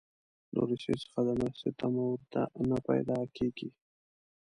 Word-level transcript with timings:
له 0.53 0.61
روسیې 0.69 0.95
څخه 1.03 1.19
د 1.27 1.29
مرستې 1.39 1.69
تمه 1.79 2.03
ورته 2.09 2.41
نه 2.69 2.77
پیدا 2.89 3.19
کیږي. 3.35 3.69